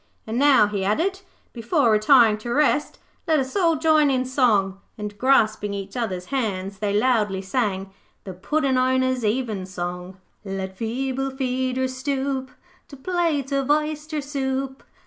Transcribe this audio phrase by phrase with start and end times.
[0.25, 1.19] And now,' he added,
[1.53, 6.79] 'before retiring to rest, let us all join in song,' and grasping each other's hands
[6.79, 7.93] they loudly sang
[8.23, 12.49] THE PUDDIN' OWNERS' EVENSONG 'Let feeble feeders stoop
[12.87, 14.81] To plates of oyster soup.